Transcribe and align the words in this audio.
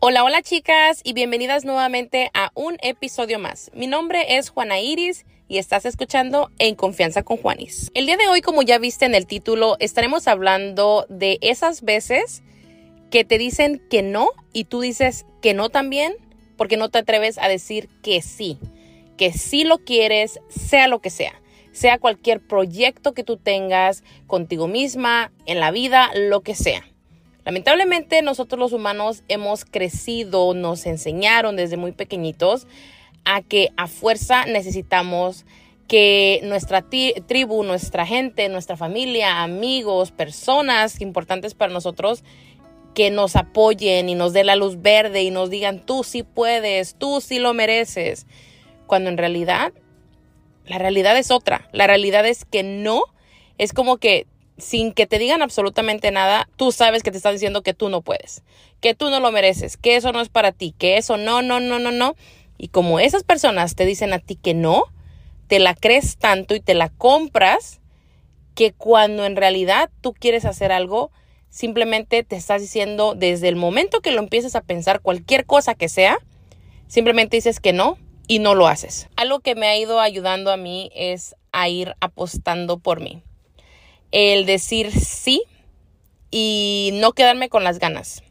Hola, 0.00 0.22
hola 0.22 0.42
chicas 0.42 1.00
y 1.02 1.12
bienvenidas 1.12 1.64
nuevamente 1.64 2.30
a 2.32 2.52
un 2.54 2.76
episodio 2.82 3.40
más. 3.40 3.72
Mi 3.74 3.88
nombre 3.88 4.36
es 4.36 4.48
Juana 4.48 4.78
Iris 4.78 5.26
y 5.48 5.58
estás 5.58 5.86
escuchando 5.86 6.52
En 6.60 6.76
Confianza 6.76 7.24
con 7.24 7.36
Juanis. 7.36 7.90
El 7.94 8.06
día 8.06 8.16
de 8.16 8.28
hoy, 8.28 8.40
como 8.40 8.62
ya 8.62 8.78
viste 8.78 9.06
en 9.06 9.16
el 9.16 9.26
título, 9.26 9.76
estaremos 9.80 10.28
hablando 10.28 11.04
de 11.08 11.38
esas 11.40 11.82
veces 11.82 12.44
que 13.10 13.24
te 13.24 13.38
dicen 13.38 13.82
que 13.90 14.02
no 14.02 14.28
y 14.52 14.66
tú 14.66 14.82
dices 14.82 15.26
que 15.42 15.52
no 15.52 15.68
también 15.68 16.14
porque 16.56 16.76
no 16.76 16.90
te 16.90 17.00
atreves 17.00 17.36
a 17.36 17.48
decir 17.48 17.88
que 18.00 18.22
sí, 18.22 18.60
que 19.16 19.32
sí 19.32 19.64
lo 19.64 19.78
quieres, 19.78 20.38
sea 20.48 20.86
lo 20.86 21.00
que 21.00 21.10
sea, 21.10 21.42
sea 21.72 21.98
cualquier 21.98 22.38
proyecto 22.38 23.14
que 23.14 23.24
tú 23.24 23.36
tengas 23.36 24.04
contigo 24.28 24.68
misma, 24.68 25.32
en 25.44 25.58
la 25.58 25.72
vida, 25.72 26.12
lo 26.14 26.42
que 26.42 26.54
sea. 26.54 26.84
Lamentablemente 27.48 28.20
nosotros 28.20 28.60
los 28.60 28.72
humanos 28.74 29.22
hemos 29.28 29.64
crecido, 29.64 30.52
nos 30.52 30.84
enseñaron 30.84 31.56
desde 31.56 31.78
muy 31.78 31.92
pequeñitos 31.92 32.66
a 33.24 33.40
que 33.40 33.70
a 33.78 33.86
fuerza 33.86 34.44
necesitamos 34.44 35.46
que 35.86 36.40
nuestra 36.44 36.82
tribu, 36.82 37.62
nuestra 37.62 38.04
gente, 38.04 38.50
nuestra 38.50 38.76
familia, 38.76 39.42
amigos, 39.42 40.10
personas 40.10 41.00
importantes 41.00 41.54
para 41.54 41.72
nosotros, 41.72 42.22
que 42.94 43.10
nos 43.10 43.34
apoyen 43.34 44.10
y 44.10 44.14
nos 44.14 44.34
dé 44.34 44.44
la 44.44 44.54
luz 44.54 44.82
verde 44.82 45.22
y 45.22 45.30
nos 45.30 45.48
digan, 45.48 45.86
tú 45.86 46.04
sí 46.04 46.24
puedes, 46.24 46.96
tú 46.96 47.22
sí 47.22 47.38
lo 47.38 47.54
mereces. 47.54 48.26
Cuando 48.86 49.08
en 49.08 49.16
realidad, 49.16 49.72
la 50.66 50.76
realidad 50.76 51.16
es 51.16 51.30
otra. 51.30 51.66
La 51.72 51.86
realidad 51.86 52.26
es 52.26 52.44
que 52.44 52.62
no. 52.62 53.04
Es 53.56 53.72
como 53.72 53.96
que 53.96 54.26
sin 54.58 54.92
que 54.92 55.06
te 55.06 55.18
digan 55.18 55.40
absolutamente 55.40 56.10
nada, 56.10 56.48
tú 56.56 56.72
sabes 56.72 57.02
que 57.02 57.10
te 57.10 57.16
están 57.16 57.34
diciendo 57.34 57.62
que 57.62 57.74
tú 57.74 57.88
no 57.88 58.02
puedes, 58.02 58.42
que 58.80 58.94
tú 58.94 59.08
no 59.08 59.20
lo 59.20 59.32
mereces, 59.32 59.76
que 59.76 59.96
eso 59.96 60.12
no 60.12 60.20
es 60.20 60.28
para 60.28 60.52
ti, 60.52 60.74
que 60.76 60.96
eso 60.96 61.16
no, 61.16 61.42
no, 61.42 61.60
no, 61.60 61.78
no, 61.78 61.92
no. 61.92 62.16
Y 62.58 62.68
como 62.68 62.98
esas 62.98 63.22
personas 63.22 63.76
te 63.76 63.86
dicen 63.86 64.12
a 64.12 64.18
ti 64.18 64.34
que 64.34 64.54
no, 64.54 64.84
te 65.46 65.60
la 65.60 65.74
crees 65.74 66.18
tanto 66.18 66.54
y 66.56 66.60
te 66.60 66.74
la 66.74 66.90
compras 66.90 67.80
que 68.54 68.72
cuando 68.72 69.24
en 69.24 69.36
realidad 69.36 69.90
tú 70.00 70.12
quieres 70.12 70.44
hacer 70.44 70.72
algo, 70.72 71.12
simplemente 71.48 72.24
te 72.24 72.34
estás 72.34 72.60
diciendo 72.60 73.14
desde 73.16 73.48
el 73.48 73.56
momento 73.56 74.00
que 74.00 74.10
lo 74.10 74.18
empiezas 74.18 74.56
a 74.56 74.62
pensar, 74.62 75.00
cualquier 75.00 75.46
cosa 75.46 75.76
que 75.76 75.88
sea, 75.88 76.18
simplemente 76.88 77.36
dices 77.36 77.60
que 77.60 77.72
no 77.72 77.96
y 78.26 78.40
no 78.40 78.56
lo 78.56 78.66
haces. 78.66 79.08
Algo 79.14 79.38
que 79.38 79.54
me 79.54 79.68
ha 79.68 79.78
ido 79.78 80.00
ayudando 80.00 80.50
a 80.50 80.56
mí 80.56 80.90
es 80.96 81.36
a 81.52 81.68
ir 81.68 81.94
apostando 82.00 82.78
por 82.78 83.00
mí 83.00 83.22
el 84.12 84.46
decir 84.46 84.92
sí 84.92 85.42
y 86.30 86.90
no 86.94 87.12
quedarme 87.12 87.48
con 87.48 87.64
las 87.64 87.78
ganas. 87.78 88.22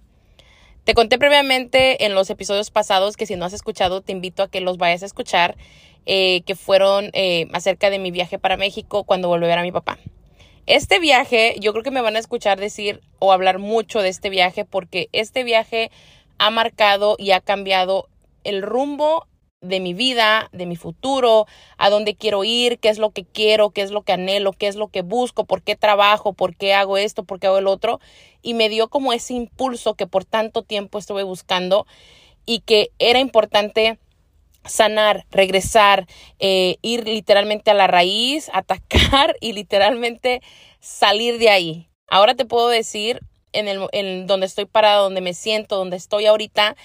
Te 0.83 0.93
conté 0.93 1.17
previamente 1.17 2.05
en 2.05 2.15
los 2.15 2.29
episodios 2.29 2.71
pasados 2.71 3.17
que 3.17 3.25
si 3.25 3.35
no 3.35 3.45
has 3.45 3.53
escuchado 3.53 4.01
te 4.01 4.13
invito 4.13 4.43
a 4.43 4.49
que 4.49 4.61
los 4.61 4.77
vayas 4.77 5.03
a 5.03 5.05
escuchar, 5.05 5.57
eh, 6.05 6.43
que 6.45 6.55
fueron 6.55 7.09
eh, 7.13 7.47
acerca 7.51 7.89
de 7.89 7.99
mi 7.99 8.11
viaje 8.11 8.39
para 8.39 8.55
México 8.55 9.03
cuando 9.03 9.27
volví 9.27 9.45
a 9.45 9.49
ver 9.49 9.59
a 9.59 9.63
mi 9.63 9.71
papá. 9.73 9.97
Este 10.65 10.99
viaje, 10.99 11.55
yo 11.59 11.71
creo 11.71 11.83
que 11.83 11.91
me 11.91 12.01
van 12.01 12.15
a 12.15 12.19
escuchar 12.19 12.59
decir 12.59 13.01
o 13.19 13.31
hablar 13.33 13.59
mucho 13.59 14.01
de 14.01 14.09
este 14.09 14.29
viaje 14.29 14.65
porque 14.65 15.09
este 15.11 15.43
viaje 15.43 15.91
ha 16.37 16.51
marcado 16.51 17.15
y 17.17 17.31
ha 17.31 17.41
cambiado 17.41 18.07
el 18.43 18.61
rumbo 18.61 19.27
de 19.61 19.79
mi 19.79 19.93
vida, 19.93 20.49
de 20.51 20.65
mi 20.65 20.75
futuro, 20.75 21.47
a 21.77 21.89
dónde 21.89 22.15
quiero 22.15 22.43
ir, 22.43 22.79
qué 22.79 22.89
es 22.89 22.99
lo 22.99 23.11
que 23.11 23.25
quiero, 23.25 23.71
qué 23.71 23.81
es 23.81 23.91
lo 23.91 24.03
que 24.03 24.13
anhelo, 24.13 24.53
qué 24.53 24.67
es 24.67 24.75
lo 24.75 24.89
que 24.89 25.01
busco, 25.01 25.45
por 25.45 25.61
qué 25.63 25.75
trabajo, 25.75 26.33
por 26.33 26.55
qué 26.55 26.73
hago 26.73 26.97
esto, 26.97 27.23
por 27.23 27.39
qué 27.39 27.47
hago 27.47 27.57
el 27.57 27.67
otro. 27.67 27.99
Y 28.41 28.53
me 28.53 28.69
dio 28.69 28.87
como 28.87 29.13
ese 29.13 29.33
impulso 29.33 29.95
que 29.95 30.07
por 30.07 30.25
tanto 30.25 30.61
tiempo 30.61 30.99
estuve 30.99 31.23
buscando 31.23 31.87
y 32.45 32.59
que 32.59 32.91
era 32.99 33.19
importante 33.19 33.99
sanar, 34.63 35.25
regresar, 35.31 36.07
eh, 36.39 36.77
ir 36.81 37.07
literalmente 37.07 37.71
a 37.71 37.73
la 37.73 37.87
raíz, 37.87 38.49
atacar 38.53 39.35
y 39.41 39.53
literalmente 39.53 40.41
salir 40.79 41.39
de 41.39 41.49
ahí. 41.49 41.89
Ahora 42.07 42.35
te 42.35 42.45
puedo 42.45 42.69
decir 42.69 43.21
en 43.53 43.67
el 43.67 43.87
en 43.91 44.27
donde 44.27 44.45
estoy 44.45 44.65
parada, 44.65 45.01
donde 45.01 45.21
me 45.21 45.33
siento, 45.33 45.77
donde 45.77 45.97
estoy 45.97 46.25
ahorita, 46.27 46.75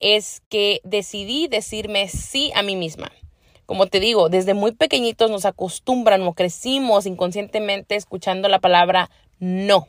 es 0.00 0.42
que 0.48 0.80
decidí 0.84 1.48
decirme 1.48 2.08
sí 2.08 2.52
a 2.54 2.62
mí 2.62 2.76
misma. 2.76 3.12
Como 3.66 3.86
te 3.86 4.00
digo, 4.00 4.28
desde 4.28 4.54
muy 4.54 4.72
pequeñitos 4.72 5.30
nos 5.30 5.44
acostumbran 5.44 6.22
o 6.22 6.32
crecimos 6.32 7.06
inconscientemente 7.06 7.96
escuchando 7.96 8.48
la 8.48 8.60
palabra 8.60 9.10
no. 9.38 9.86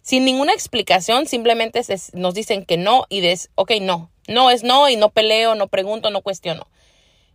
Sin 0.00 0.24
ninguna 0.24 0.52
explicación, 0.52 1.26
simplemente 1.26 1.82
nos 2.12 2.34
dicen 2.34 2.64
que 2.64 2.76
no 2.76 3.04
y 3.08 3.20
des, 3.20 3.50
ok, 3.54 3.72
no. 3.80 4.10
No 4.26 4.50
es 4.50 4.62
no 4.62 4.88
y 4.88 4.96
no 4.96 5.10
peleo, 5.10 5.54
no 5.54 5.68
pregunto, 5.68 6.10
no 6.10 6.22
cuestiono. 6.22 6.66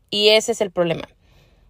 Y 0.09 0.29
ese 0.29 0.53
es 0.53 0.61
el 0.61 0.71
problema. 0.71 1.07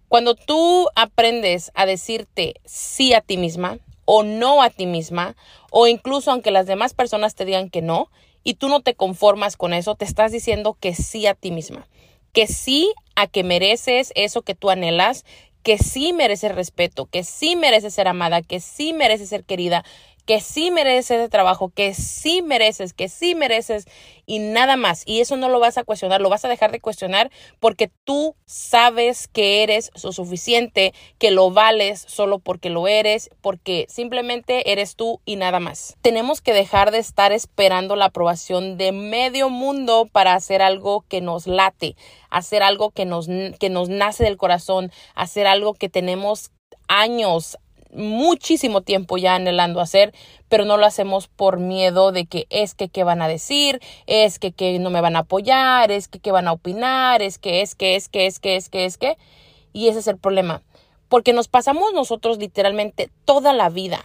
Cuando 0.08 0.34
tú 0.34 0.88
aprendes 0.94 1.70
a 1.74 1.86
decirte 1.86 2.54
sí 2.64 3.12
a 3.14 3.20
ti 3.20 3.36
misma 3.36 3.78
o 4.04 4.22
no 4.22 4.62
a 4.62 4.70
ti 4.70 4.86
misma, 4.86 5.36
o 5.70 5.86
incluso 5.86 6.30
aunque 6.30 6.50
las 6.50 6.66
demás 6.66 6.94
personas 6.94 7.34
te 7.34 7.44
digan 7.44 7.70
que 7.70 7.82
no, 7.82 8.10
y 8.44 8.54
tú 8.54 8.68
no 8.68 8.80
te 8.80 8.94
conformas 8.94 9.56
con 9.56 9.74
eso, 9.74 9.94
te 9.94 10.04
estás 10.04 10.32
diciendo 10.32 10.76
que 10.78 10.94
sí 10.94 11.26
a 11.26 11.34
ti 11.34 11.50
misma, 11.50 11.86
que 12.32 12.46
sí 12.46 12.92
a 13.14 13.26
que 13.26 13.44
mereces 13.44 14.12
eso 14.14 14.42
que 14.42 14.54
tú 14.54 14.70
anhelas, 14.70 15.24
que 15.62 15.78
sí 15.78 16.12
mereces 16.12 16.54
respeto, 16.54 17.06
que 17.06 17.22
sí 17.24 17.56
mereces 17.56 17.94
ser 17.94 18.08
amada, 18.08 18.42
que 18.42 18.60
sí 18.60 18.92
mereces 18.92 19.28
ser 19.28 19.44
querida, 19.44 19.84
que 20.30 20.40
sí 20.40 20.70
mereces 20.70 21.18
ese 21.18 21.28
trabajo, 21.28 21.72
que 21.74 21.92
sí 21.92 22.40
mereces, 22.40 22.92
que 22.92 23.08
sí 23.08 23.34
mereces 23.34 23.86
y 24.26 24.38
nada 24.38 24.76
más. 24.76 25.02
Y 25.04 25.18
eso 25.18 25.36
no 25.36 25.48
lo 25.48 25.58
vas 25.58 25.76
a 25.76 25.82
cuestionar, 25.82 26.20
lo 26.20 26.28
vas 26.28 26.44
a 26.44 26.48
dejar 26.48 26.70
de 26.70 26.78
cuestionar 26.78 27.32
porque 27.58 27.90
tú 28.04 28.36
sabes 28.46 29.26
que 29.26 29.64
eres 29.64 29.90
lo 30.04 30.12
suficiente, 30.12 30.94
que 31.18 31.32
lo 31.32 31.50
vales 31.50 32.04
solo 32.06 32.38
porque 32.38 32.70
lo 32.70 32.86
eres, 32.86 33.28
porque 33.40 33.86
simplemente 33.88 34.70
eres 34.70 34.94
tú 34.94 35.20
y 35.24 35.34
nada 35.34 35.58
más. 35.58 35.96
Tenemos 36.00 36.40
que 36.40 36.52
dejar 36.52 36.92
de 36.92 36.98
estar 36.98 37.32
esperando 37.32 37.96
la 37.96 38.04
aprobación 38.04 38.78
de 38.78 38.92
medio 38.92 39.50
mundo 39.50 40.06
para 40.12 40.34
hacer 40.34 40.62
algo 40.62 41.04
que 41.08 41.20
nos 41.20 41.48
late, 41.48 41.96
hacer 42.30 42.62
algo 42.62 42.92
que 42.92 43.04
nos, 43.04 43.26
que 43.26 43.68
nos 43.68 43.88
nace 43.88 44.22
del 44.22 44.36
corazón, 44.36 44.92
hacer 45.16 45.48
algo 45.48 45.74
que 45.74 45.88
tenemos 45.88 46.52
años, 46.86 47.56
muchísimo 47.92 48.80
tiempo 48.82 49.18
ya 49.18 49.34
anhelando 49.34 49.80
hacer, 49.80 50.14
pero 50.48 50.64
no 50.64 50.76
lo 50.76 50.86
hacemos 50.86 51.28
por 51.28 51.58
miedo 51.58 52.12
de 52.12 52.26
que 52.26 52.46
es 52.50 52.74
que 52.74 52.88
qué 52.88 53.04
van 53.04 53.22
a 53.22 53.28
decir, 53.28 53.80
es 54.06 54.38
que, 54.38 54.52
que 54.52 54.78
no 54.78 54.90
me 54.90 55.00
van 55.00 55.16
a 55.16 55.20
apoyar, 55.20 55.90
es 55.90 56.08
que 56.08 56.18
qué 56.18 56.32
van 56.32 56.48
a 56.48 56.52
opinar, 56.52 57.22
es 57.22 57.38
que 57.38 57.62
es 57.62 57.74
que 57.74 57.96
es 57.96 58.08
que 58.08 58.26
es 58.26 58.38
que 58.38 58.56
es 58.56 58.68
que 58.68 58.84
es 58.84 58.98
que. 58.98 59.16
Y 59.72 59.88
ese 59.88 60.00
es 60.00 60.06
el 60.08 60.18
problema, 60.18 60.62
porque 61.08 61.32
nos 61.32 61.48
pasamos 61.48 61.92
nosotros 61.92 62.38
literalmente 62.38 63.10
toda 63.24 63.52
la 63.52 63.68
vida 63.68 64.04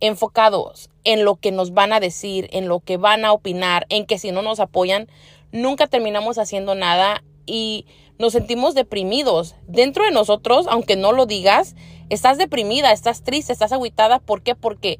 enfocados 0.00 0.90
en 1.04 1.24
lo 1.24 1.36
que 1.36 1.52
nos 1.52 1.72
van 1.72 1.92
a 1.92 2.00
decir, 2.00 2.48
en 2.52 2.68
lo 2.68 2.80
que 2.80 2.96
van 2.96 3.24
a 3.24 3.32
opinar, 3.32 3.86
en 3.88 4.06
que 4.06 4.18
si 4.18 4.32
no 4.32 4.42
nos 4.42 4.60
apoyan, 4.60 5.08
nunca 5.52 5.86
terminamos 5.86 6.38
haciendo 6.38 6.74
nada 6.74 7.22
y 7.46 7.86
nos 8.18 8.32
sentimos 8.32 8.74
deprimidos. 8.74 9.54
Dentro 9.66 10.04
de 10.04 10.10
nosotros, 10.10 10.66
aunque 10.68 10.96
no 10.96 11.12
lo 11.12 11.26
digas, 11.26 11.74
estás 12.10 12.38
deprimida, 12.38 12.92
estás 12.92 13.22
triste, 13.22 13.52
estás 13.52 13.72
agüitada. 13.72 14.18
¿Por 14.18 14.42
qué? 14.42 14.54
Porque 14.54 14.98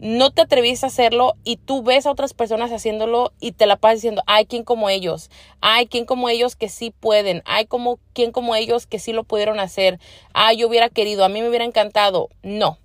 no 0.00 0.30
te 0.30 0.42
atreviste 0.42 0.86
a 0.86 0.88
hacerlo 0.88 1.36
y 1.44 1.56
tú 1.56 1.82
ves 1.82 2.06
a 2.06 2.10
otras 2.10 2.32
personas 2.32 2.72
haciéndolo 2.72 3.32
y 3.38 3.52
te 3.52 3.66
la 3.66 3.76
pasas 3.76 3.98
diciendo, 3.98 4.22
hay 4.26 4.46
quien 4.46 4.64
como 4.64 4.88
ellos, 4.88 5.30
hay 5.60 5.86
quien 5.86 6.06
como 6.06 6.30
ellos 6.30 6.56
que 6.56 6.70
sí 6.70 6.90
pueden, 6.90 7.42
hay 7.44 7.66
como 7.66 7.98
quien 8.14 8.32
como 8.32 8.54
ellos 8.54 8.86
que 8.86 8.98
sí 8.98 9.12
lo 9.12 9.24
pudieron 9.24 9.60
hacer, 9.60 10.00
ay, 10.32 10.56
yo 10.56 10.68
hubiera 10.68 10.88
querido, 10.88 11.22
a 11.22 11.28
mí 11.28 11.42
me 11.42 11.48
hubiera 11.50 11.66
encantado. 11.66 12.30
No, 12.42 12.78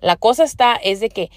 la 0.00 0.14
cosa 0.14 0.44
está 0.44 0.76
es 0.76 1.00
de 1.00 1.08
que 1.08 1.30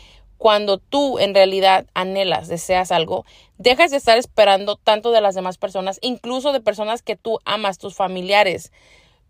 cuando 0.45 0.77
tú 0.77 1.17
en 1.17 1.33
realidad 1.33 1.87
anhelas, 1.95 2.47
deseas 2.47 2.91
algo, 2.91 3.25
dejas 3.57 3.89
de 3.89 3.97
estar 3.97 4.19
esperando 4.19 4.75
tanto 4.75 5.09
de 5.09 5.19
las 5.19 5.33
demás 5.33 5.57
personas, 5.57 5.97
incluso 6.03 6.53
de 6.53 6.61
personas 6.61 7.01
que 7.01 7.15
tú 7.15 7.39
amas, 7.45 7.79
tus 7.79 7.95
familiares. 7.95 8.71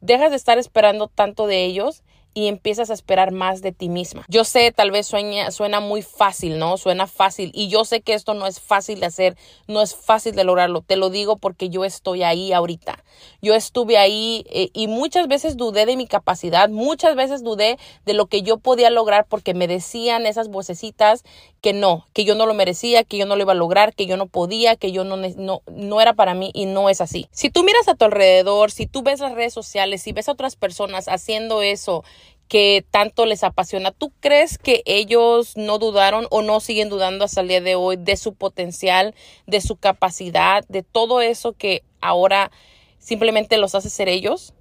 Dejas 0.01 0.31
de 0.31 0.35
estar 0.35 0.57
esperando 0.57 1.07
tanto 1.07 1.47
de 1.47 1.63
ellos 1.63 2.03
y 2.35 2.47
empiezas 2.47 2.89
a 2.89 2.93
esperar 2.93 3.31
más 3.31 3.61
de 3.61 3.71
ti 3.71 3.87
misma. 3.87 4.25
Yo 4.27 4.43
sé, 4.43 4.71
tal 4.73 4.91
vez 4.91 5.07
sueña, 5.07 5.49
suena 5.51 5.79
muy 5.79 6.01
fácil, 6.01 6.59
¿no? 6.59 6.77
Suena 6.77 7.07
fácil 7.07 7.49
y 7.55 7.69
yo 7.69 7.85
sé 7.85 8.01
que 8.01 8.13
esto 8.13 8.33
no 8.33 8.45
es 8.45 8.59
fácil 8.59 8.99
de 8.99 9.05
hacer, 9.05 9.37
no 9.67 9.81
es 9.81 9.95
fácil 9.95 10.35
de 10.35 10.43
lograrlo. 10.43 10.81
Te 10.81 10.97
lo 10.97 11.09
digo 11.09 11.37
porque 11.37 11.69
yo 11.69 11.85
estoy 11.85 12.23
ahí 12.23 12.51
ahorita. 12.51 13.03
Yo 13.41 13.55
estuve 13.55 13.97
ahí 13.97 14.45
eh, 14.49 14.69
y 14.73 14.87
muchas 14.87 15.29
veces 15.29 15.55
dudé 15.55 15.85
de 15.85 15.95
mi 15.95 16.07
capacidad, 16.07 16.69
muchas 16.69 17.15
veces 17.15 17.41
dudé 17.41 17.79
de 18.05 18.13
lo 18.13 18.25
que 18.25 18.41
yo 18.41 18.57
podía 18.57 18.89
lograr 18.89 19.25
porque 19.29 19.53
me 19.53 19.69
decían 19.69 20.25
esas 20.25 20.49
vocecitas 20.49 21.23
que 21.61 21.71
no, 21.71 22.05
que 22.13 22.25
yo 22.25 22.35
no 22.35 22.45
lo 22.45 22.53
merecía, 22.53 23.03
que 23.03 23.17
yo 23.17 23.25
no 23.25 23.35
lo 23.35 23.43
iba 23.43 23.53
a 23.53 23.55
lograr, 23.55 23.95
que 23.95 24.05
yo 24.05 24.17
no 24.17 24.27
podía, 24.27 24.75
que 24.75 24.91
yo 24.91 25.03
no, 25.03 25.15
no, 25.17 25.61
no 25.71 26.01
era 26.01 26.13
para 26.13 26.33
mí 26.33 26.51
y 26.53 26.65
no 26.65 26.89
es 26.89 27.01
así. 27.01 27.27
Si 27.31 27.49
tú 27.49 27.63
miras 27.63 27.87
a 27.87 27.95
tu 27.95 28.05
alrededor, 28.05 28.71
si 28.71 28.85
tú 28.85 29.01
ves 29.01 29.21
las 29.21 29.31
redes 29.31 29.53
sociales, 29.53 30.01
si 30.01 30.11
ves 30.11 30.29
a 30.29 30.33
otras 30.33 30.57
personas 30.57 31.07
haciendo 31.07 31.61
eso, 31.61 32.03
que 32.47 32.85
tanto 32.91 33.25
les 33.25 33.43
apasiona. 33.43 33.91
¿Tú 33.91 34.11
crees 34.19 34.57
que 34.57 34.83
ellos 34.85 35.57
no 35.57 35.79
dudaron 35.79 36.27
o 36.29 36.41
no 36.41 36.59
siguen 36.59 36.89
dudando 36.89 37.25
hasta 37.25 37.41
el 37.41 37.47
día 37.47 37.61
de 37.61 37.75
hoy 37.75 37.97
de 37.97 38.17
su 38.17 38.33
potencial, 38.35 39.15
de 39.47 39.61
su 39.61 39.77
capacidad, 39.77 40.63
de 40.67 40.83
todo 40.83 41.21
eso 41.21 41.53
que 41.53 41.83
ahora 42.01 42.51
simplemente 42.99 43.57
los 43.57 43.75
hace 43.75 43.89
ser 43.89 44.09
ellos? 44.09 44.53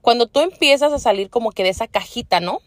Cuando 0.00 0.26
tú 0.26 0.40
empiezas 0.40 0.92
a 0.92 0.98
salir 0.98 1.30
como 1.30 1.50
que 1.50 1.62
de 1.62 1.70
esa 1.70 1.88
cajita, 1.88 2.40
¿no? 2.40 2.60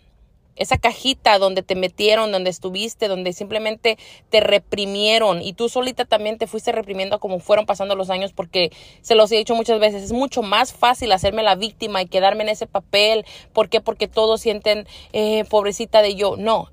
Esa 0.59 0.77
cajita 0.77 1.39
donde 1.39 1.63
te 1.63 1.73
metieron, 1.73 2.31
donde 2.31 2.51
estuviste, 2.51 3.07
donde 3.07 3.33
simplemente 3.33 3.97
te 4.29 4.41
reprimieron 4.41 5.41
y 5.41 5.53
tú 5.53 5.69
solita 5.69 6.05
también 6.05 6.37
te 6.37 6.45
fuiste 6.45 6.71
reprimiendo 6.71 7.19
como 7.19 7.39
fueron 7.39 7.65
pasando 7.65 7.95
los 7.95 8.09
años 8.11 8.33
porque 8.33 8.71
se 9.01 9.15
los 9.15 9.31
he 9.31 9.37
dicho 9.37 9.55
muchas 9.55 9.79
veces, 9.79 10.03
es 10.03 10.11
mucho 10.11 10.43
más 10.43 10.73
fácil 10.73 11.11
hacerme 11.11 11.41
la 11.41 11.55
víctima 11.55 12.01
y 12.01 12.07
quedarme 12.07 12.43
en 12.43 12.49
ese 12.49 12.67
papel. 12.67 13.25
¿Por 13.53 13.69
qué? 13.69 13.81
Porque 13.81 14.07
todos 14.07 14.41
sienten, 14.41 14.85
eh, 15.13 15.45
pobrecita 15.49 16.01
de 16.01 16.15
yo. 16.15 16.35
No, 16.37 16.69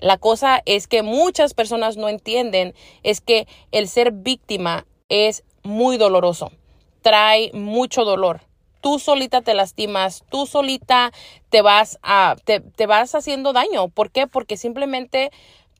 la 0.00 0.16
cosa 0.16 0.62
es 0.64 0.86
que 0.86 1.02
muchas 1.02 1.52
personas 1.52 1.96
no 1.96 2.08
entienden, 2.08 2.74
es 3.02 3.20
que 3.20 3.46
el 3.70 3.88
ser 3.88 4.12
víctima 4.12 4.86
es 5.10 5.44
muy 5.62 5.98
doloroso, 5.98 6.52
trae 7.02 7.50
mucho 7.52 8.04
dolor 8.04 8.45
tú 8.80 8.98
solita 8.98 9.42
te 9.42 9.54
lastimas, 9.54 10.24
tú 10.30 10.46
solita 10.46 11.12
te 11.50 11.62
vas 11.62 11.98
a, 12.02 12.36
te, 12.44 12.60
te 12.60 12.86
vas 12.86 13.14
haciendo 13.14 13.52
daño. 13.52 13.88
¿Por 13.88 14.10
qué? 14.10 14.26
Porque 14.26 14.56
simplemente 14.56 15.30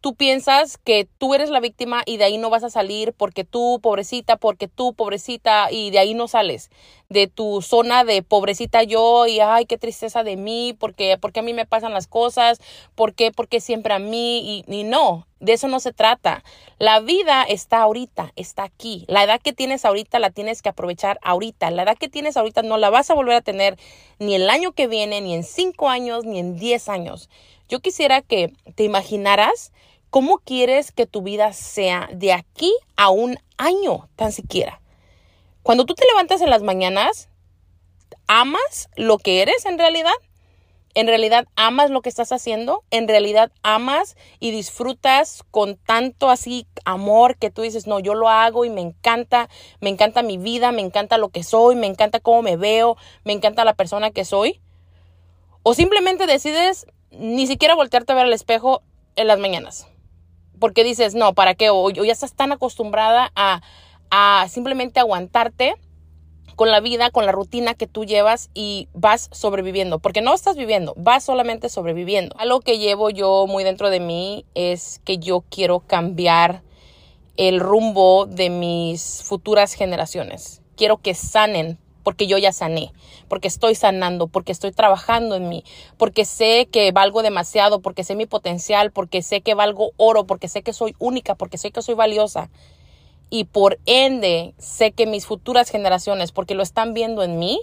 tú 0.01 0.15
piensas 0.15 0.79
que 0.79 1.09
tú 1.19 1.35
eres 1.35 1.51
la 1.51 1.61
víctima 1.61 2.03
y 2.07 2.17
de 2.17 2.25
ahí 2.25 2.39
no 2.39 2.51
vas 2.51 2.65
a 2.65 2.71
salir 2.71 3.13
porque 3.13 3.45
tú, 3.45 3.81
pobrecita, 3.83 4.37
porque 4.37 4.69
tú, 4.69 4.95
pobrecita, 4.95 5.69
y 5.71 5.91
de 5.91 5.99
ahí 5.99 6.15
no 6.15 6.29
sales. 6.29 6.71
De 7.09 7.27
tu 7.29 7.63
zona 7.63 8.05
de 8.05 8.23
pobrecita 8.23 8.83
yo 8.83 9.27
y 9.27 9.41
ay, 9.41 9.67
qué 9.67 9.79
tristeza 9.79 10.25
de 10.25 10.37
mí, 10.37 10.75
porque, 10.79 11.19
porque 11.21 11.41
a 11.41 11.43
mí 11.43 11.55
me 11.55 11.67
pasan 11.67 11.93
las 11.93 12.07
cosas, 12.07 12.61
porque, 12.95 13.33
porque 13.33 13.61
siempre 13.61 13.95
a 13.95 13.99
mí, 13.99 14.65
y, 14.67 14.73
y 14.73 14.85
no, 14.85 15.27
de 15.41 15.53
eso 15.53 15.69
no 15.69 15.81
se 15.81 15.93
trata. 15.93 16.43
La 16.79 17.01
vida 17.01 17.43
está 17.43 17.83
ahorita, 17.83 18.33
está 18.37 18.65
aquí. 18.65 19.05
La 19.09 19.23
edad 19.23 19.41
que 19.41 19.53
tienes 19.53 19.85
ahorita 19.85 20.19
la 20.19 20.31
tienes 20.31 20.63
que 20.63 20.69
aprovechar 20.69 21.19
ahorita. 21.23 21.71
La 21.71 21.83
edad 21.83 21.97
que 21.99 22.09
tienes 22.09 22.37
ahorita 22.37 22.63
no 22.63 22.79
la 22.79 22.91
vas 22.91 23.11
a 23.11 23.15
volver 23.15 23.35
a 23.35 23.43
tener 23.43 23.79
ni 24.19 24.35
el 24.35 24.49
año 24.51 24.73
que 24.73 24.87
viene, 24.87 25.21
ni 25.21 25.35
en 25.35 25.45
cinco 25.45 25.89
años, 25.89 26.25
ni 26.25 26.39
en 26.39 26.57
diez 26.57 26.89
años. 26.89 27.29
Yo 27.69 27.81
quisiera 27.81 28.23
que 28.23 28.53
te 28.75 28.85
imaginaras 28.85 29.73
cómo 30.11 30.39
quieres 30.39 30.93
que 30.93 31.07
tu 31.07 31.23
vida 31.23 31.53
sea 31.53 32.09
de 32.13 32.33
aquí 32.33 32.73
a 32.97 33.11
un 33.11 33.39
año, 33.59 34.09
tan 34.17 34.33
siquiera. 34.33 34.81
Cuando 35.63 35.85
tú 35.85 35.95
te 35.95 36.07
levantas 36.07 36.41
en 36.43 36.51
las 36.51 36.63
mañanas, 36.63 37.29
¿amas 38.29 38.89
lo 38.97 39.19
que 39.19 39.43
eres 39.43 39.67
en 39.67 39.79
realidad? 39.79 40.15
¿En 40.95 41.09
realidad 41.09 41.47
amas 41.57 41.91
lo 41.91 42.01
que 42.01 42.09
estás 42.09 42.33
haciendo? 42.33 42.83
¿En 42.91 43.09
realidad 43.09 43.53
amas 43.63 44.17
y 44.41 44.53
disfrutas 44.53 45.43
con 45.51 45.77
tanto 45.77 46.31
así 46.31 46.67
amor 46.85 47.37
que 47.37 47.51
tú 47.51 47.63
dices, 47.63 47.87
no, 47.87 47.99
yo 48.01 48.15
lo 48.15 48.29
hago 48.29 48.65
y 48.65 48.71
me 48.71 48.81
encanta, 48.81 49.51
me 49.81 49.91
encanta 49.91 50.23
mi 50.23 50.39
vida, 50.39 50.73
me 50.73 50.81
encanta 50.81 51.19
lo 51.19 51.29
que 51.29 51.43
soy, 51.43 51.77
me 51.77 51.87
encanta 51.87 52.21
cómo 52.21 52.41
me 52.41 52.57
veo, 52.57 52.97
me 53.25 53.35
encanta 53.35 53.65
la 53.65 53.75
persona 53.75 54.11
que 54.11 54.25
soy? 54.25 54.63
¿O 55.63 55.75
simplemente 55.75 56.27
decides 56.27 56.87
ni 57.11 57.47
siquiera 57.47 57.75
voltearte 57.75 58.13
a 58.13 58.17
ver 58.17 58.27
al 58.27 58.33
espejo 58.33 58.83
en 59.17 59.27
las 59.27 59.39
mañanas. 59.39 59.87
Porque 60.59 60.85
dices, 60.85 61.15
no, 61.15 61.35
¿para 61.35 61.55
qué? 61.55 61.71
O, 61.71 61.91
ya 61.91 62.13
estás 62.13 62.35
tan 62.35 62.53
acostumbrada 62.53 63.31
a, 63.35 63.61
a 64.11 64.49
simplemente 64.49 65.01
aguantarte 65.01 65.75
con 66.57 66.71
la 66.71 66.81
vida, 66.81 67.11
con 67.11 67.27
la 67.27 67.33
rutina 67.33 67.75
que 67.75 67.87
tú 67.87 68.05
llevas 68.05 68.51
y 68.55 68.89
vas 68.95 69.29
sobreviviendo, 69.31 69.99
porque 69.99 70.23
no 70.23 70.35
estás 70.35 70.57
viviendo, 70.57 70.95
vas 70.97 71.23
solamente 71.23 71.69
sobreviviendo. 71.69 72.35
Algo 72.39 72.61
que 72.61 72.79
llevo 72.79 73.11
yo 73.11 73.47
muy 73.47 73.63
dentro 73.63 73.91
de 73.91 74.01
mí 74.01 74.47
es 74.55 75.01
que 75.05 75.19
yo 75.19 75.45
quiero 75.51 75.81
cambiar 75.81 76.63
el 77.37 77.61
rumbo 77.61 78.25
de 78.25 78.49
mis 78.49 79.23
futuras 79.23 79.75
generaciones. 79.75 80.63
Quiero 80.77 80.97
que 80.97 81.15
sanen 81.15 81.79
porque 82.07 82.29
yo 82.29 82.39
ya 82.39 82.53
sané, 82.53 82.93
porque 83.27 83.49
estoy 83.49 83.75
sanando, 83.75 84.29
porque 84.29 84.53
estoy 84.53 84.71
trabajando 84.71 85.35
en 85.35 85.49
mí, 85.49 85.65
porque 85.97 86.25
sé 86.25 86.69
que 86.71 86.93
valgo 86.93 87.21
demasiado, 87.23 87.81
porque 87.81 88.05
sé 88.05 88.15
mi 88.15 88.27
potencial, 88.27 88.93
porque 88.93 89.23
sé 89.23 89.41
que 89.41 89.55
valgo 89.55 89.91
oro, 89.97 90.25
porque 90.25 90.47
sé 90.47 90.63
que 90.63 90.73
soy 90.73 90.95
única, 91.01 91.35
porque 91.35 91.59
sé 91.59 91.73
que 91.73 91.83
soy 91.83 91.97
valiosa. 91.97 92.49
Y 93.29 93.43
por 93.43 93.81
ende, 93.87 94.55
sé 94.57 94.93
que 94.93 95.07
mis 95.07 95.27
futuras 95.27 95.69
generaciones, 95.69 96.31
porque 96.31 96.55
lo 96.55 96.63
están 96.63 96.95
viendo 96.95 97.25
en 97.25 97.41
mí, 97.41 97.59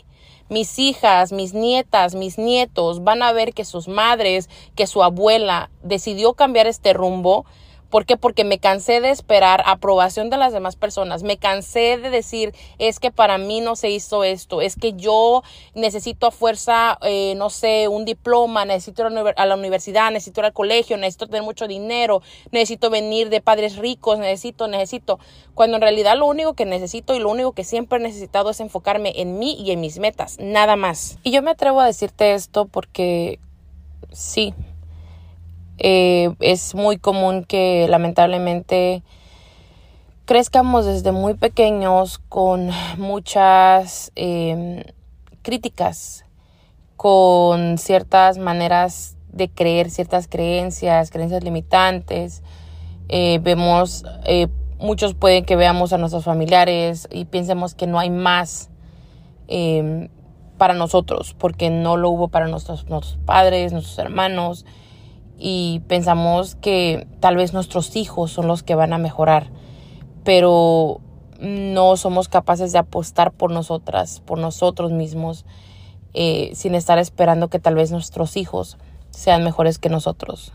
mis 0.50 0.78
hijas, 0.78 1.32
mis 1.32 1.54
nietas, 1.54 2.14
mis 2.14 2.38
nietos 2.38 3.02
van 3.02 3.24
a 3.24 3.32
ver 3.32 3.54
que 3.54 3.64
sus 3.64 3.88
madres, 3.88 4.50
que 4.76 4.88
su 4.88 5.04
abuela 5.04 5.70
decidió 5.84 6.34
cambiar 6.34 6.68
este 6.68 6.92
rumbo 6.92 7.46
¿Por 7.94 8.08
qué? 8.08 8.18
Porque 8.18 8.44
me 8.44 8.58
cansé 8.58 9.02
de 9.02 9.12
esperar 9.12 9.62
aprobación 9.68 10.32
de 10.32 10.38
las 10.38 10.52
demás 10.52 10.76
personas. 10.76 11.22
Me 11.22 11.38
cansé 11.38 12.00
de 12.00 12.10
decir, 12.10 12.52
es 12.80 13.00
que 13.00 13.12
para 13.12 13.38
mí 13.38 13.62
no 13.62 13.76
se 13.76 13.92
hizo 13.92 14.24
esto. 14.24 14.62
Es 14.62 14.76
que 14.76 14.94
yo 14.94 15.44
necesito 15.76 16.26
a 16.26 16.32
fuerza, 16.32 16.98
eh, 17.04 17.36
no 17.38 17.52
sé, 17.52 17.88
un 17.88 18.04
diploma, 18.04 18.66
necesito 18.66 19.08
ir 19.08 19.34
a 19.38 19.46
la 19.46 19.54
universidad, 19.54 20.10
necesito 20.10 20.42
ir 20.42 20.46
al 20.46 20.54
colegio, 20.54 20.98
necesito 20.98 21.28
tener 21.28 21.44
mucho 21.44 21.68
dinero, 21.68 22.24
necesito 22.50 22.90
venir 22.90 23.30
de 23.30 23.42
padres 23.42 23.78
ricos, 23.78 24.18
necesito, 24.18 24.68
necesito. 24.68 25.20
Cuando 25.54 25.76
en 25.76 25.84
realidad 25.84 26.18
lo 26.18 26.26
único 26.26 26.56
que 26.56 26.66
necesito 26.66 27.14
y 27.14 27.20
lo 27.20 27.30
único 27.30 27.52
que 27.52 27.64
siempre 27.64 28.00
he 28.00 28.02
necesitado 28.02 28.50
es 28.50 28.60
enfocarme 28.60 29.14
en 29.18 29.38
mí 29.38 29.56
y 29.60 29.70
en 29.70 29.82
mis 29.82 30.00
metas, 30.00 30.40
nada 30.40 30.76
más. 30.76 31.20
Y 31.22 31.30
yo 31.30 31.44
me 31.44 31.52
atrevo 31.52 31.80
a 31.80 31.86
decirte 31.86 32.34
esto 32.34 32.66
porque 32.66 33.38
sí, 34.12 34.56
eh, 35.78 36.34
es 36.40 36.76
muy 36.76 36.98
común 36.98 37.46
que 37.46 37.88
lamentablemente 37.90 39.04
crezcamos 40.26 40.86
desde 40.86 41.12
muy 41.12 41.34
pequeños 41.34 42.20
con 42.30 42.70
muchas 42.98 44.12
em, 44.16 44.84
críticas, 45.42 46.26
con 46.96 47.78
ciertas 47.78 48.38
maneras 48.38 49.18
de 49.32 49.50
creer, 49.50 49.90
ciertas 49.90 50.28
creencias, 50.28 51.10
creencias 51.10 51.44
limitantes. 51.44 52.44
Eh, 53.10 53.40
vemos, 53.42 54.06
eh, 54.26 54.48
muchos 54.80 55.16
pueden 55.16 55.44
que 55.44 55.56
veamos 55.56 55.92
a 55.92 55.98
nuestros 55.98 56.24
familiares 56.24 57.08
y 57.12 57.26
pensemos 57.26 57.74
que 57.74 57.88
no 57.88 58.00
hay 58.00 58.12
más 58.12 58.70
em, 59.48 60.10
para 60.58 60.76
nosotros, 60.76 61.36
porque 61.38 61.72
no 61.72 61.98
lo 61.98 62.12
hubo 62.12 62.28
para 62.28 62.48
nuestros, 62.48 62.88
nuestros 62.88 63.18
padres, 63.26 63.74
nuestros 63.74 63.98
hermanos 63.98 64.66
y 65.46 65.82
pensamos 65.90 66.56
que 66.56 67.06
tal 67.20 67.36
vez 67.36 67.52
nuestros 67.52 67.98
hijos 67.98 68.32
son 68.32 68.48
los 68.48 68.64
que 68.64 68.76
van 68.76 68.94
a 68.94 68.98
mejorar, 68.98 69.50
pero 70.24 71.02
no 71.42 71.98
somos 71.98 72.30
capaces 72.30 72.72
de 72.72 72.78
apostar 72.78 73.34
por 73.34 73.52
nosotras, 73.52 74.22
por 74.22 74.40
nosotros 74.40 74.94
mismos, 74.94 75.44
eh, 76.14 76.52
sin 76.56 76.76
estar 76.76 76.98
esperando 76.98 77.50
que 77.50 77.60
tal 77.60 77.76
vez 77.76 77.92
nuestros 77.92 78.38
hijos 78.38 78.78
sean 79.10 79.44
mejores 79.44 79.80
que 79.80 79.90
nosotros. 79.90 80.54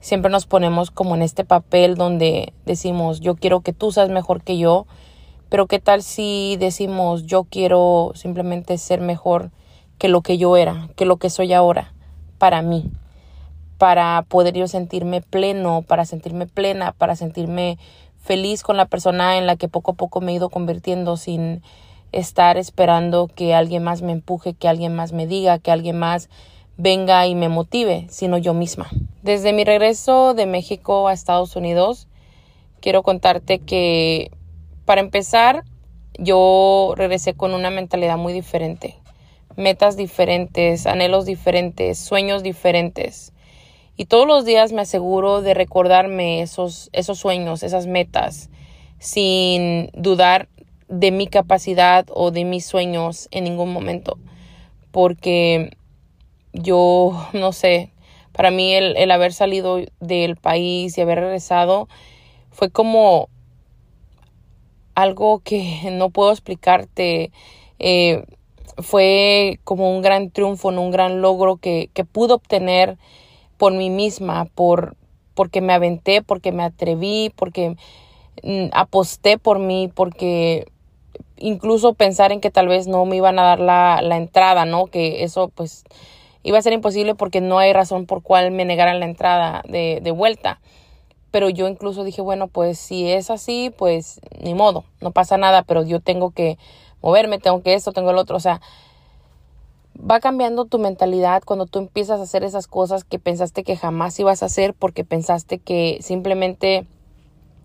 Siempre 0.00 0.32
nos 0.32 0.46
ponemos 0.46 0.90
como 0.90 1.14
en 1.14 1.22
este 1.22 1.44
papel 1.44 1.94
donde 1.94 2.54
decimos, 2.66 3.20
yo 3.20 3.36
quiero 3.36 3.60
que 3.60 3.72
tú 3.72 3.92
seas 3.92 4.10
mejor 4.10 4.42
que 4.42 4.58
yo, 4.58 4.88
pero 5.48 5.68
¿qué 5.68 5.78
tal 5.78 6.02
si 6.02 6.56
decimos, 6.58 7.24
yo 7.26 7.44
quiero 7.44 8.10
simplemente 8.16 8.78
ser 8.78 9.00
mejor 9.00 9.52
que 9.96 10.08
lo 10.08 10.22
que 10.22 10.38
yo 10.38 10.56
era, 10.56 10.88
que 10.96 11.04
lo 11.04 11.18
que 11.18 11.30
soy 11.30 11.52
ahora, 11.52 11.94
para 12.38 12.62
mí? 12.62 12.90
Para 13.84 14.22
poder 14.22 14.54
yo 14.54 14.66
sentirme 14.66 15.20
pleno, 15.20 15.82
para 15.82 16.06
sentirme 16.06 16.46
plena, 16.46 16.92
para 16.92 17.16
sentirme 17.16 17.76
feliz 18.18 18.62
con 18.62 18.78
la 18.78 18.86
persona 18.86 19.36
en 19.36 19.46
la 19.46 19.56
que 19.56 19.68
poco 19.68 19.90
a 19.90 19.94
poco 19.94 20.22
me 20.22 20.32
he 20.32 20.36
ido 20.36 20.48
convirtiendo 20.48 21.18
sin 21.18 21.60
estar 22.10 22.56
esperando 22.56 23.28
que 23.28 23.54
alguien 23.54 23.84
más 23.84 24.00
me 24.00 24.12
empuje, 24.12 24.54
que 24.54 24.68
alguien 24.68 24.96
más 24.96 25.12
me 25.12 25.26
diga, 25.26 25.58
que 25.58 25.70
alguien 25.70 25.98
más 25.98 26.30
venga 26.78 27.26
y 27.26 27.34
me 27.34 27.50
motive, 27.50 28.06
sino 28.08 28.38
yo 28.38 28.54
misma. 28.54 28.88
Desde 29.20 29.52
mi 29.52 29.64
regreso 29.64 30.32
de 30.32 30.46
México 30.46 31.06
a 31.06 31.12
Estados 31.12 31.54
Unidos, 31.54 32.08
quiero 32.80 33.02
contarte 33.02 33.58
que 33.58 34.30
para 34.86 35.02
empezar, 35.02 35.62
yo 36.18 36.94
regresé 36.96 37.34
con 37.34 37.52
una 37.52 37.68
mentalidad 37.68 38.16
muy 38.16 38.32
diferente, 38.32 38.94
metas 39.56 39.98
diferentes, 39.98 40.86
anhelos 40.86 41.26
diferentes, 41.26 41.98
sueños 41.98 42.42
diferentes. 42.42 43.33
Y 43.96 44.06
todos 44.06 44.26
los 44.26 44.44
días 44.44 44.72
me 44.72 44.82
aseguro 44.82 45.40
de 45.40 45.54
recordarme 45.54 46.42
esos, 46.42 46.90
esos 46.92 47.18
sueños, 47.18 47.62
esas 47.62 47.86
metas, 47.86 48.50
sin 48.98 49.90
dudar 49.92 50.48
de 50.88 51.10
mi 51.10 51.26
capacidad 51.28 52.06
o 52.10 52.30
de 52.30 52.44
mis 52.44 52.66
sueños 52.66 53.28
en 53.30 53.44
ningún 53.44 53.72
momento. 53.72 54.18
Porque 54.90 55.76
yo, 56.52 57.28
no 57.32 57.52
sé, 57.52 57.92
para 58.32 58.50
mí 58.50 58.74
el, 58.74 58.96
el 58.96 59.10
haber 59.10 59.32
salido 59.32 59.78
del 60.00 60.36
país 60.36 60.98
y 60.98 61.00
haber 61.00 61.20
regresado 61.20 61.88
fue 62.50 62.70
como 62.70 63.28
algo 64.94 65.40
que 65.40 65.80
no 65.92 66.10
puedo 66.10 66.32
explicarte. 66.32 67.30
Eh, 67.78 68.24
fue 68.78 69.60
como 69.62 69.94
un 69.94 70.02
gran 70.02 70.30
triunfo, 70.30 70.68
un 70.68 70.90
gran 70.90 71.20
logro 71.20 71.58
que, 71.58 71.90
que 71.94 72.04
pude 72.04 72.32
obtener 72.32 72.98
por 73.56 73.72
mí 73.72 73.90
misma, 73.90 74.46
por, 74.54 74.96
porque 75.34 75.60
me 75.60 75.72
aventé, 75.72 76.22
porque 76.22 76.52
me 76.52 76.62
atreví, 76.62 77.32
porque 77.36 77.76
mm, 78.42 78.66
aposté 78.72 79.38
por 79.38 79.58
mí, 79.58 79.90
porque 79.94 80.66
incluso 81.36 81.94
pensar 81.94 82.32
en 82.32 82.40
que 82.40 82.50
tal 82.50 82.68
vez 82.68 82.86
no 82.86 83.04
me 83.04 83.16
iban 83.16 83.38
a 83.38 83.42
dar 83.42 83.60
la, 83.60 84.00
la 84.02 84.16
entrada, 84.16 84.64
¿no? 84.64 84.86
Que 84.86 85.24
eso 85.24 85.48
pues 85.48 85.84
iba 86.42 86.58
a 86.58 86.62
ser 86.62 86.72
imposible 86.72 87.14
porque 87.14 87.40
no 87.40 87.58
hay 87.58 87.72
razón 87.72 88.06
por 88.06 88.22
cual 88.22 88.50
me 88.50 88.64
negaran 88.64 89.00
la 89.00 89.06
entrada 89.06 89.62
de, 89.66 90.00
de 90.02 90.10
vuelta. 90.10 90.60
Pero 91.30 91.48
yo 91.48 91.66
incluso 91.66 92.04
dije, 92.04 92.22
bueno, 92.22 92.46
pues 92.46 92.78
si 92.78 93.10
es 93.10 93.30
así, 93.30 93.72
pues 93.76 94.20
ni 94.40 94.54
modo, 94.54 94.84
no 95.00 95.10
pasa 95.10 95.36
nada, 95.36 95.62
pero 95.62 95.82
yo 95.82 95.98
tengo 95.98 96.30
que 96.30 96.58
moverme, 97.02 97.38
tengo 97.38 97.62
que 97.62 97.74
esto, 97.74 97.92
tengo 97.92 98.10
el 98.10 98.18
otro, 98.18 98.36
o 98.36 98.40
sea, 98.40 98.60
va 99.98 100.20
cambiando 100.20 100.64
tu 100.64 100.78
mentalidad 100.78 101.42
cuando 101.44 101.66
tú 101.66 101.78
empiezas 101.78 102.20
a 102.20 102.24
hacer 102.24 102.44
esas 102.44 102.66
cosas 102.66 103.04
que 103.04 103.18
pensaste 103.18 103.64
que 103.64 103.76
jamás 103.76 104.18
ibas 104.18 104.42
a 104.42 104.46
hacer 104.46 104.74
porque 104.74 105.04
pensaste 105.04 105.58
que 105.58 105.98
simplemente 106.00 106.86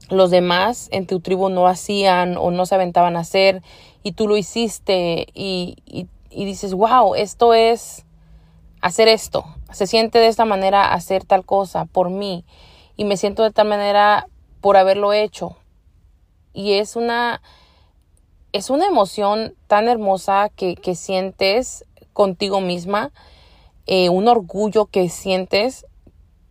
los 0.09 0.31
demás 0.31 0.89
en 0.91 1.07
tu 1.07 1.19
tribu 1.19 1.49
no 1.49 1.67
hacían 1.67 2.37
o 2.37 2.51
no 2.51 2.65
se 2.65 2.75
aventaban 2.75 3.15
a 3.15 3.21
hacer 3.21 3.61
y 4.03 4.13
tú 4.13 4.27
lo 4.27 4.37
hiciste 4.37 5.27
y, 5.33 5.77
y, 5.85 6.45
dices, 6.45 6.73
wow, 6.73 7.15
esto 7.15 7.53
es 7.53 8.05
hacer 8.81 9.07
esto, 9.07 9.45
se 9.71 9.87
siente 9.87 10.19
de 10.19 10.27
esta 10.27 10.45
manera 10.45 10.93
hacer 10.93 11.25
tal 11.25 11.45
cosa 11.45 11.85
por 11.85 12.09
mí 12.09 12.45
y 12.95 13.03
me 13.03 13.17
siento 13.17 13.43
de 13.43 13.51
tal 13.51 13.67
manera 13.67 14.27
por 14.61 14.77
haberlo 14.77 15.13
hecho. 15.13 15.55
Y 16.53 16.73
es 16.73 16.95
una, 16.95 17.41
es 18.51 18.69
una 18.69 18.87
emoción 18.87 19.55
tan 19.67 19.87
hermosa 19.87 20.49
que, 20.55 20.75
que 20.75 20.95
sientes 20.95 21.85
contigo 22.19 22.59
misma, 22.59 23.13
eh, 23.87 24.09
un 24.09 24.27
orgullo 24.27 24.87
que 24.87 25.07
sientes 25.07 25.85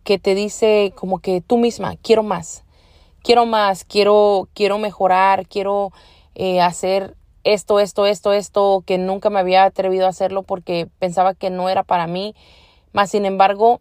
que 0.03 0.17
te 0.17 0.33
dice 0.33 0.93
como 0.95 1.19
que 1.19 1.41
tú 1.41 1.59
misma, 1.59 1.95
quiero 1.97 2.23
más, 2.23 2.63
quiero 3.21 3.45
más, 3.45 3.83
quiero, 3.85 4.49
quiero 4.55 4.79
mejorar, 4.79 5.45
quiero 5.45 5.91
eh, 6.33 6.59
hacer 6.59 7.15
esto, 7.43 7.79
esto, 7.79 8.07
esto, 8.07 8.33
esto, 8.33 8.83
que 8.83 8.97
nunca 8.97 9.29
me 9.29 9.37
había 9.37 9.63
atrevido 9.63 10.07
a 10.07 10.09
hacerlo 10.09 10.41
porque 10.41 10.87
pensaba 10.97 11.35
que 11.35 11.51
no 11.51 11.69
era 11.69 11.83
para 11.83 12.07
mí. 12.07 12.33
Más 12.91 13.11
sin 13.11 13.25
embargo, 13.25 13.79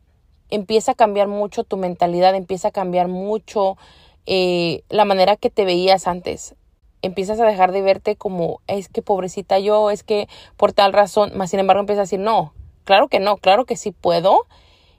empieza 0.50 0.92
a 0.92 0.94
cambiar 0.94 1.26
mucho 1.26 1.64
tu 1.64 1.78
mentalidad, 1.78 2.34
empieza 2.34 2.68
a 2.68 2.72
cambiar 2.72 3.08
mucho 3.08 3.78
eh, 4.26 4.82
la 4.90 5.06
manera 5.06 5.36
que 5.36 5.48
te 5.48 5.64
veías 5.64 6.06
antes. 6.06 6.54
Empiezas 7.02 7.40
a 7.40 7.46
dejar 7.46 7.72
de 7.72 7.82
verte 7.82 8.16
como, 8.16 8.60
es 8.66 8.88
que 8.88 9.02
pobrecita 9.02 9.58
yo, 9.58 9.90
es 9.90 10.02
que 10.02 10.28
por 10.56 10.72
tal 10.72 10.92
razón, 10.92 11.32
más 11.36 11.50
sin 11.50 11.60
embargo 11.60 11.80
empiezas 11.80 12.00
a 12.00 12.04
decir, 12.04 12.20
no, 12.20 12.52
claro 12.84 13.08
que 13.08 13.20
no, 13.20 13.36
claro 13.36 13.64
que 13.64 13.76
sí 13.76 13.92
puedo 13.92 14.46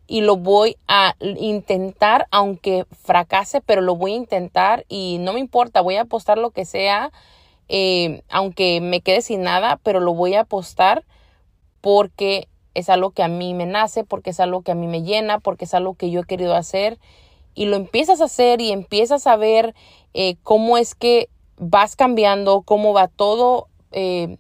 y 0.08 0.22
lo 0.22 0.38
voy 0.38 0.78
a 0.88 1.16
intentar, 1.20 2.28
aunque 2.32 2.86
fracase, 3.04 3.62
pero 3.62 3.82
lo 3.82 3.96
voy 3.96 4.14
a 4.14 4.18
intentar 4.18 4.86
y 4.90 5.18
no 5.20 5.34
me 5.34 5.40
importa, 5.40 5.82
voy 5.82 5.98
a 5.98 6.02
apostar 6.02 6.38
lo 6.38 6.52
que 6.52 6.66
sea 6.66 7.12
eh, 7.70 8.24
aunque 8.30 8.82
me 8.82 9.02
quede 9.02 9.22
sin 9.22 9.44
nada, 9.44 9.80
pero 9.84 10.00
lo 10.00 10.16
voy 10.16 10.34
a 10.34 10.42
apostar 10.42 11.06
porque 11.82 12.48
es 12.74 12.90
algo 12.90 13.12
que 13.12 13.24
a 13.24 13.28
mí 13.28 13.54
me 13.54 13.68
nace, 13.68 14.04
porque 14.04 14.32
es 14.32 14.40
algo 14.40 14.64
que 14.64 14.72
a 14.72 14.76
mí 14.76 14.88
me 14.88 15.04
llena, 15.04 15.40
porque 15.40 15.66
es 15.66 15.74
algo 15.76 15.94
que 15.94 16.10
yo 16.10 16.22
he 16.22 16.26
querido 16.26 16.56
hacer. 16.56 16.98
Y 17.54 17.66
lo 17.66 17.76
empiezas 17.76 18.22
a 18.22 18.26
hacer 18.26 18.60
y 18.60 18.72
empiezas 18.72 19.28
a 19.28 19.36
ver 19.36 19.76
eh, 20.14 20.36
cómo 20.44 20.78
es 20.78 20.96
que 20.96 21.30
vas 21.60 21.96
cambiando, 21.96 22.64
cómo 22.64 22.94
va 22.94 23.08
todo, 23.08 23.68
eh, 23.92 24.38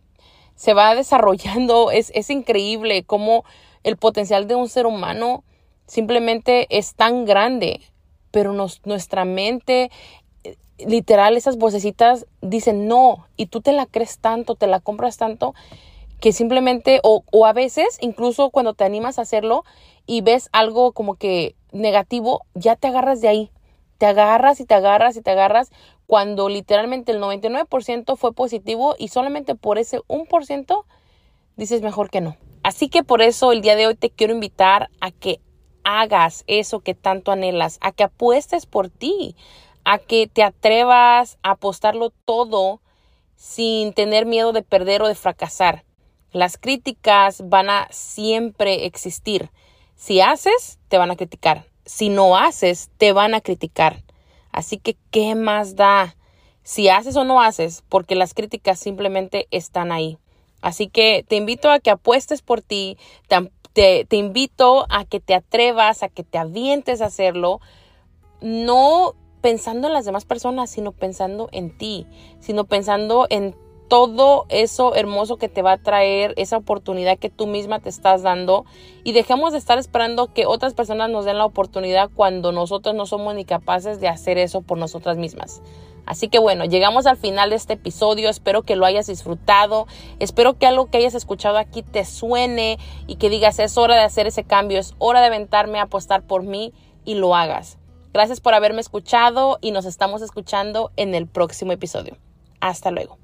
se 0.55 0.73
va 0.73 0.95
desarrollando. 0.95 1.91
Es, 1.91 2.11
es 2.15 2.29
increíble 2.29 3.03
cómo 3.03 3.43
el 3.83 3.97
potencial 3.97 4.47
de 4.47 4.55
un 4.55 4.67
ser 4.69 4.85
humano 4.85 5.43
simplemente 5.85 6.67
es 6.69 6.95
tan 6.95 7.25
grande, 7.25 7.81
pero 8.31 8.53
nos, 8.53 8.81
nuestra 8.85 9.25
mente, 9.25 9.91
literal 10.77 11.35
esas 11.35 11.57
vocecitas 11.57 12.25
dicen 12.41 12.87
no 12.87 13.27
y 13.35 13.47
tú 13.47 13.61
te 13.61 13.73
la 13.73 13.85
crees 13.85 14.19
tanto, 14.19 14.55
te 14.55 14.67
la 14.67 14.79
compras 14.79 15.17
tanto 15.17 15.53
que 16.19 16.33
simplemente 16.33 16.99
o, 17.03 17.23
o 17.31 17.45
a 17.45 17.53
veces 17.53 17.97
incluso 18.01 18.49
cuando 18.49 18.73
te 18.73 18.83
animas 18.83 19.19
a 19.19 19.23
hacerlo 19.23 19.63
y 20.05 20.21
ves 20.21 20.49
algo 20.51 20.91
como 20.91 21.15
que 21.15 21.55
negativo, 21.71 22.45
ya 22.55 22.75
te 22.75 22.87
agarras 22.87 23.21
de 23.21 23.27
ahí. 23.27 23.51
Te 23.97 24.05
agarras 24.05 24.59
y 24.59 24.65
te 24.65 24.73
agarras 24.73 25.17
y 25.17 25.21
te 25.21 25.31
agarras 25.31 25.71
cuando 26.09 26.49
literalmente 26.49 27.11
el 27.11 27.21
99% 27.21 28.17
fue 28.17 28.33
positivo 28.33 28.95
y 28.97 29.09
solamente 29.09 29.53
por 29.53 29.77
ese 29.77 29.99
1% 30.07 30.83
dices 31.55 31.83
mejor 31.83 32.09
que 32.09 32.19
no. 32.19 32.35
Así 32.63 32.89
que 32.89 33.03
por 33.03 33.21
eso 33.21 33.51
el 33.51 33.61
día 33.61 33.75
de 33.75 33.85
hoy 33.85 33.93
te 33.93 34.09
quiero 34.09 34.33
invitar 34.33 34.89
a 35.01 35.11
que 35.11 35.39
hagas 35.83 36.45
eso 36.47 36.79
que 36.79 36.95
tanto 36.95 37.31
anhelas, 37.31 37.77
a 37.81 37.91
que 37.91 38.05
apuestes 38.05 38.65
por 38.65 38.89
ti, 38.89 39.35
a 39.83 39.99
que 39.99 40.25
te 40.25 40.41
atrevas 40.41 41.37
a 41.43 41.51
apostarlo 41.51 42.09
todo 42.25 42.81
sin 43.35 43.93
tener 43.93 44.25
miedo 44.25 44.51
de 44.51 44.63
perder 44.63 45.03
o 45.03 45.07
de 45.07 45.13
fracasar. 45.13 45.85
Las 46.31 46.57
críticas 46.57 47.47
van 47.47 47.69
a 47.69 47.87
siempre 47.91 48.87
existir. 48.87 49.51
Si 49.95 50.21
haces, 50.21 50.79
te 50.87 50.97
van 50.97 51.11
a 51.11 51.15
criticar. 51.15 51.67
Si 51.85 52.09
no 52.09 52.35
haces, 52.35 52.89
te 52.97 53.13
van 53.13 53.35
a 53.35 53.41
criticar. 53.41 54.01
Así 54.59 54.77
que, 54.77 54.97
¿qué 55.09 55.35
más 55.35 55.77
da? 55.77 56.17
Si 56.63 56.89
haces 56.89 57.15
o 57.15 57.23
no 57.23 57.41
haces, 57.41 57.81
porque 57.87 58.15
las 58.15 58.33
críticas 58.33 58.77
simplemente 58.77 59.47
están 59.51 59.93
ahí. 59.93 60.17
Así 60.59 60.89
que 60.89 61.23
te 61.25 61.37
invito 61.37 61.71
a 61.71 61.79
que 61.79 61.91
apuestes 61.91 62.41
por 62.41 62.61
ti, 62.61 62.97
te, 63.71 64.05
invito 64.11 64.85
a 64.89 65.05
que 65.05 65.21
te 65.21 65.33
atrevas, 65.33 66.03
a 66.03 66.09
que 66.09 66.25
te 66.25 66.37
avientes 66.37 66.99
a 66.99 67.05
hacerlo. 67.05 67.61
No 68.41 69.15
pensando 69.39 69.87
en 69.87 69.93
las 69.93 70.03
demás 70.03 70.25
personas, 70.25 70.69
sino 70.69 70.91
pensando 70.91 71.47
en 71.53 71.77
ti, 71.77 72.05
sino 72.41 72.65
pensando 72.65 73.27
en 73.29 73.55
todo 73.89 74.45
eso 74.49 74.95
hermoso 74.95 75.37
que 75.37 75.49
te 75.49 75.63
va 75.63 75.73
a 75.73 75.77
traer, 75.77 76.33
esa 76.37 76.57
oportunidad 76.57 77.17
que 77.17 77.29
tú 77.29 77.47
misma 77.47 77.79
te 77.79 77.89
estás 77.89 78.21
dando 78.21 78.65
y 79.03 79.11
dejemos 79.11 79.51
de 79.51 79.57
estar 79.57 79.79
esperando 79.79 80.31
que 80.31 80.45
otras 80.45 80.75
personas 80.75 81.09
nos 81.09 81.25
den 81.25 81.39
la 81.39 81.45
oportunidad 81.45 82.09
cuando 82.15 82.51
nosotros 82.51 82.95
no 82.95 83.07
somos 83.07 83.33
ni 83.35 83.45
capaces 83.45 83.99
de 83.99 84.07
hacer 84.07 84.37
eso 84.37 84.61
por 84.61 84.77
nosotras 84.77 85.17
mismas. 85.17 85.61
Así 86.05 86.27
que 86.27 86.39
bueno, 86.39 86.65
llegamos 86.65 87.07
al 87.07 87.17
final 87.17 87.49
de 87.49 87.55
este 87.55 87.73
episodio, 87.73 88.29
espero 88.29 88.61
que 88.61 88.75
lo 88.75 88.85
hayas 88.85 89.07
disfrutado, 89.07 89.87
espero 90.19 90.57
que 90.57 90.67
algo 90.67 90.89
que 90.89 90.97
hayas 90.99 91.15
escuchado 91.15 91.57
aquí 91.57 91.83
te 91.83 92.05
suene 92.05 92.77
y 93.07 93.15
que 93.15 93.29
digas 93.29 93.59
es 93.59 93.77
hora 93.77 93.95
de 93.95 94.03
hacer 94.03 94.27
ese 94.27 94.43
cambio, 94.43 94.79
es 94.79 94.93
hora 94.99 95.19
de 95.19 95.27
aventarme 95.27 95.79
a 95.79 95.83
apostar 95.83 96.23
por 96.23 96.43
mí 96.43 96.73
y 97.05 97.15
lo 97.15 97.35
hagas. 97.35 97.77
Gracias 98.13 98.39
por 98.39 98.53
haberme 98.53 98.81
escuchado 98.81 99.59
y 99.61 99.71
nos 99.71 99.85
estamos 99.85 100.21
escuchando 100.21 100.91
en 100.95 101.15
el 101.15 101.27
próximo 101.27 101.71
episodio. 101.71 102.17
Hasta 102.59 102.91
luego. 102.91 103.17